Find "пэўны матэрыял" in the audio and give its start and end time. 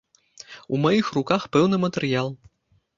1.59-2.37